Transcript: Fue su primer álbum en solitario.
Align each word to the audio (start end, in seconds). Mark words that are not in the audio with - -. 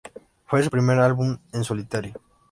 Fue 0.47 0.63
su 0.63 0.71
primer 0.71 0.97
álbum 0.97 1.37
en 1.53 1.63
solitario. 1.63 2.13